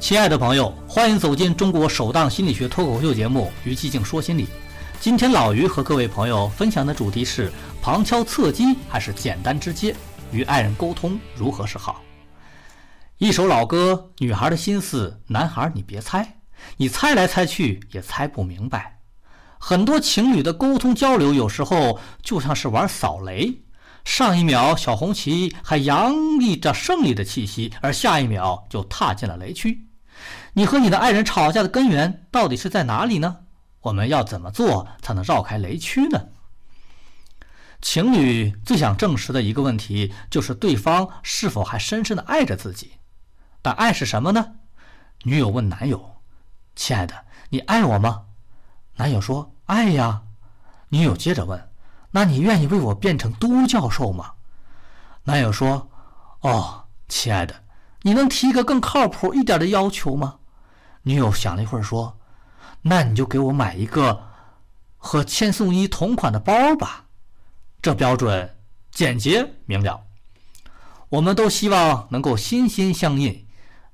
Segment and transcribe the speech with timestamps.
[0.00, 4.44] 亲爱的朋友，欢迎走进中国首档心理学脱口秀节目《于寂静说心理》。
[4.98, 9.94] 今天老于和各位朋友分享的主题是：旁敲侧击还是简单直接？
[10.32, 12.00] 与爱人沟通如何是好？
[13.18, 16.38] 一首老歌，女孩的心思，男孩你别猜，
[16.78, 19.00] 你猜来猜去也猜不明白。
[19.58, 23.62] 很多情侣的沟通交流，有时候就像是玩扫雷。
[24.06, 29.86] 上一秒，小红旗还洋溢着胜利的气息，而下一秒就踏进了雷区。
[30.54, 33.38] 你和你的爱人吵架的根源到底是在哪里呢？
[33.82, 36.28] 我们要怎么做才能绕开雷区呢？
[37.80, 42.92] 情侣最想证实的一个问题就是对方是否还深深的爱着自己。
[43.62, 44.54] 但爱是什么呢？
[45.22, 46.16] 女友问男友
[46.76, 47.14] ：“亲爱的，
[47.50, 48.24] 你爱我吗？”
[48.96, 50.22] 男友说：“爱呀。”
[50.90, 51.70] 女友接着问
[52.10, 54.32] ：“那你愿意为我变成都教授吗？”
[55.24, 55.88] 男友说
[56.40, 57.54] ：“哦，亲爱的，
[58.02, 60.38] 你能提一个更靠谱一点的要求吗？”
[61.02, 62.18] 女友想了一会儿说
[62.82, 64.22] ：“那你就给我买一个
[64.98, 67.06] 和千颂伊同款的包吧，
[67.80, 68.56] 这标准
[68.90, 70.00] 简洁明了。
[71.08, 73.46] 我们都希望能够心心相印，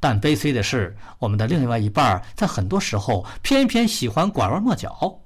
[0.00, 5.20] 但悲催的是，我们的另外一半在很多时候偏偏喜欢拐弯抹角。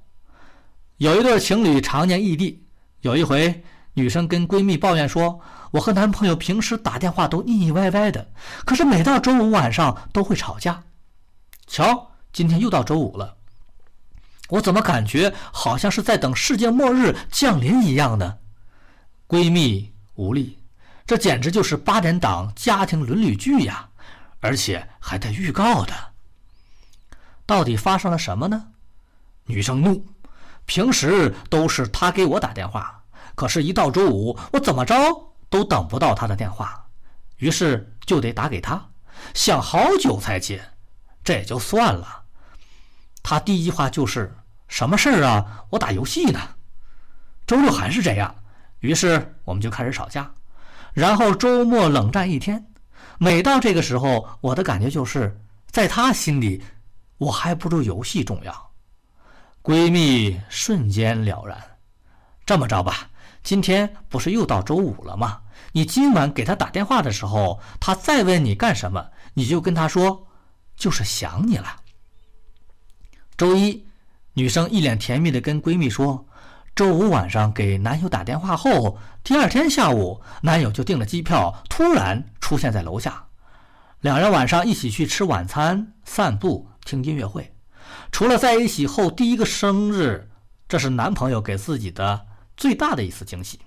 [0.97, 2.63] 有一对情侣常年异地，
[3.01, 3.63] 有一回
[3.95, 5.39] 女生跟闺蜜抱怨说
[5.71, 8.31] ：“我和男朋友平时打电话都腻腻歪歪的，
[8.63, 10.83] 可是每到周五晚上都会吵架。”
[11.73, 13.35] 瞧，今天又到周五了，
[14.49, 18.37] 我怎么感觉好像是在等世界末日降临一样呢？
[19.27, 20.59] 闺蜜无力，
[21.07, 23.89] 这简直就是八点档家庭伦理剧呀，
[24.39, 25.95] 而且还带预告的。
[27.43, 28.67] 到底发生了什么呢？
[29.45, 30.05] 女生怒，
[30.67, 34.93] 平时都是他给我打电话，可是，一到周五，我怎么着
[35.49, 36.85] 都等不到他的电话，
[37.37, 38.91] 于是就得打给他，
[39.33, 40.63] 想好久才接。
[41.23, 42.23] 这也就算了，
[43.21, 44.35] 他第一句话就是
[44.67, 45.65] 什么事儿啊？
[45.69, 46.39] 我打游戏呢。
[47.47, 48.35] 周六还是这样，
[48.79, 50.29] 于是我们就开始吵架，
[50.93, 52.65] 然后周末冷战一天。
[53.19, 56.61] 每到这个时候，我的感觉就是在他心里，
[57.17, 58.71] 我还不如游戏重要。
[59.61, 61.57] 闺蜜瞬间了然，
[62.45, 63.09] 这么着吧，
[63.43, 65.39] 今天不是又到周五了吗？
[65.71, 70.27] 你今晚给他打电话的时候，他再问你干什么，你就跟他说。
[70.75, 71.81] 就是想你了。
[73.37, 73.85] 周一，
[74.33, 76.25] 女生一脸甜蜜的跟闺蜜说
[76.75, 83.25] ：“周五晚上给男友打电话后，第二天下午，男友就订了机票，突然出现在楼下。
[84.01, 87.53] 两人晚上一起去吃晚餐、散步、听音乐会。
[88.11, 90.29] 除了在一起后第一个生日，
[90.67, 93.59] 这是男朋友给自己的最大的一次惊喜。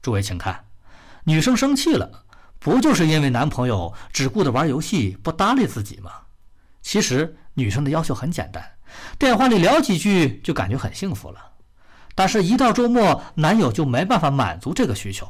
[0.00, 0.64] 诸位请看，
[1.24, 2.24] 女生生气了。”
[2.62, 6.12] 不就是因为男朋友只顾着玩游戏，不搭理自己吗？
[6.80, 8.64] 其实女生的要求很简单，
[9.18, 11.38] 电话里聊几句就感觉很幸福了。
[12.14, 15.26] 但是，一到周末，男友就没办法满足这个需求，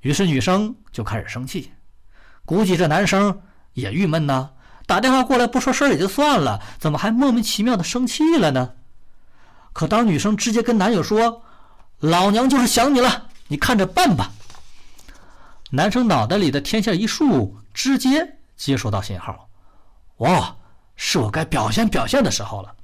[0.00, 1.72] 于是女生就开始生气。
[2.44, 3.40] 估计这男生
[3.72, 4.50] 也郁闷呢，
[4.86, 8.72] 打电话过来不说事儿也就算了，怎么还莫名其妙的生气了呢？
[9.72, 11.42] 可当女生直接跟男友说
[12.00, 14.32] ：“老娘就是想你了，你看着办吧。”
[15.70, 19.48] 男生脑袋里的天线一竖，直接接收到信号，
[20.18, 20.56] 哇，
[20.96, 22.74] 是我该表现表现的时候了。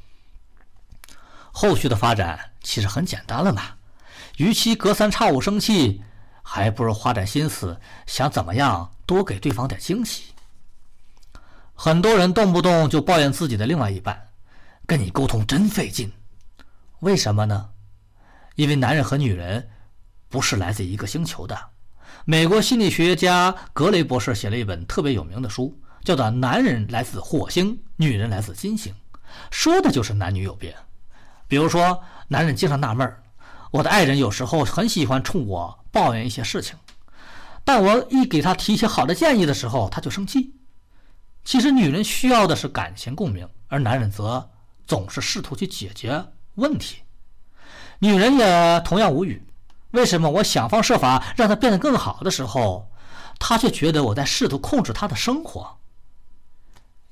[1.50, 3.62] 后续的发展其实很简单了嘛，
[4.36, 6.02] 与其隔三差五生气，
[6.42, 10.34] 还不如花点心思想怎么样多给对方点惊喜。
[11.74, 14.28] 很多人动不动就抱怨自己的另外一半，
[14.84, 16.12] 跟你沟通真费劲，
[17.00, 17.70] 为什么呢？
[18.56, 19.70] 因为男人和女人
[20.28, 21.73] 不是来自一个星球的。
[22.24, 28.92] 美国心理学家格雷博士写了一本特别有名的书，叫做《男人来自火星，女人来自金星》，
[29.50, 30.74] 说的就是男女有别。
[31.46, 33.22] 比如说，男人经常纳闷儿
[33.70, 36.76] 我的爱人有时候很喜欢冲我抱怨一些事情，
[37.64, 40.54] 但我一给他提一些好的建议的时候，他就生气。
[41.44, 44.50] 其实，女人需要的是感情共鸣，而男人则
[44.86, 46.24] 总是试图去解决
[46.54, 47.02] 问题。
[47.98, 49.42] 女人也同样无语。
[49.94, 52.90] 为什么我想方设法让他变得更好的时候，
[53.38, 55.78] 他却觉得我在试图控制他的生活？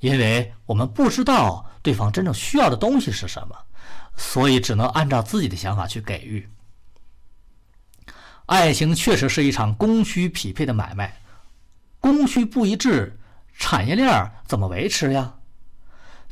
[0.01, 3.57] 因为我们不知道对方真正需要的东西是什么，
[4.17, 6.49] 所以只能按照自己的想法去给予。
[8.47, 11.21] 爱情确实是一场供需匹配的买卖，
[12.01, 13.17] 供需不一致，
[13.57, 15.35] 产业链怎么维持呀？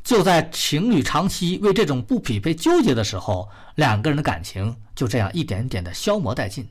[0.02, 6.68] 就在情侣长期为这种不匹配纠结的时候，两个人的感情就这样一点点的消磨殆尽。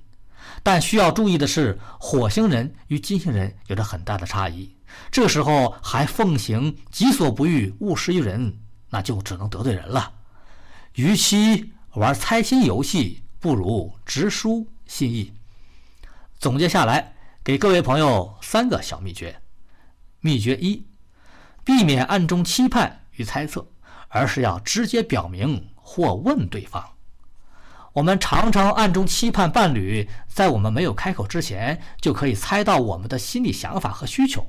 [0.64, 4.76] 但需要注意的是，火星人与金星人有着很大的差异。
[5.12, 8.58] 这时候还奉行“己所不欲，勿施于人”，
[8.90, 10.12] 那就只能得罪人了。
[10.96, 15.31] 与其玩猜心游戏，不如直抒心意。
[16.40, 19.40] 总结下来，给各位朋友三个小秘诀：
[20.20, 20.84] 秘诀一，
[21.64, 23.68] 避免暗中期盼与猜测，
[24.07, 26.83] 而是要直接表明或问对方。
[27.92, 34.45] 我们常常暗中期盼伴侣在我们没有开口之前就可以猜到我们的心理想法和需求，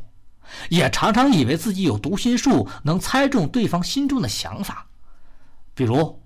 [0.68, 4.86] 也常常以为自己有读心术，能猜中对方心中的想法。
[5.74, 6.22] 比如，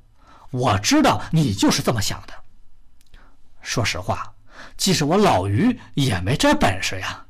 [0.51, 2.35] 我知道你就是这么想的。
[3.63, 4.35] 说实话，
[4.77, 7.25] 即使我老于也没这本事呀。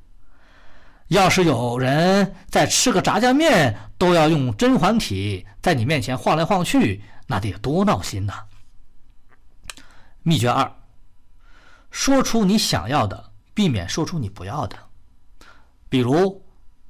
[1.14, 8.32] 要是有人在吃个炸酱面都要用甄嬛体在你面前晃来晃去，那得多闹心呐！
[10.25, 10.69] 秘诀二：
[11.93, 14.76] 说出你想要的，避免说出你不要的。
[15.88, 16.44] 比如，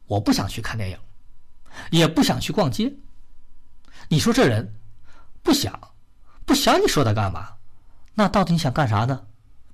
[0.07, 0.99] 我不想去看电影，
[1.91, 2.91] 也不想去逛街。
[4.09, 4.75] 你说这人
[5.43, 5.79] 不想，
[6.47, 7.51] 不想，你说他干嘛？
[8.15, 9.27] 那到底你想干啥呢？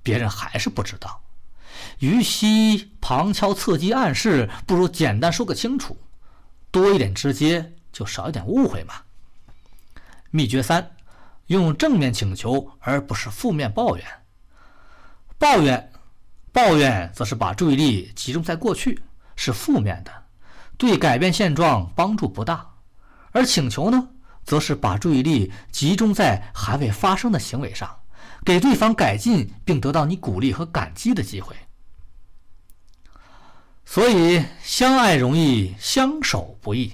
[0.03, 1.23] 别人还是不知道。
[2.01, 5.97] 与其旁敲侧击暗示，不如简单说个清楚，
[6.71, 8.95] 多一点直接，就少一点误会嘛。
[10.31, 10.91] 秘诀三。
[11.47, 14.07] 用正面请求，而不是负面抱怨。
[15.37, 15.91] 抱怨，
[16.53, 19.03] 抱怨则是把注意力集中在过去，
[19.35, 20.13] 是负面的，
[20.79, 22.57] 对改变现状帮助不大；
[23.33, 24.11] 而请求呢，
[24.45, 27.99] 则是把注意力集中在还未发生的行为上，
[28.45, 31.57] 给对方改进并得到你鼓励和感激的机会。
[33.93, 36.93] 所以，相爱容易，相守不易。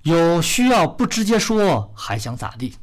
[0.00, 2.74] 有需要不直接说，还想咋地？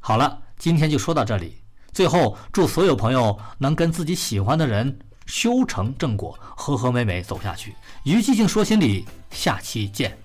[0.00, 1.58] 好了，今天就说到这里。
[1.92, 7.76] 最后，祝所有朋友能跟自己喜欢的人修成正果，和和美美走下去。
[8.04, 10.16] 于寂静说心里，下期见。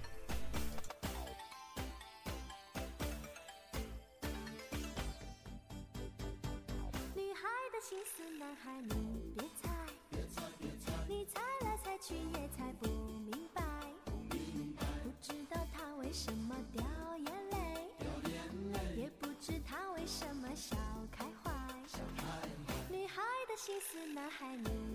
[23.68, 24.87] 心思，男孩你。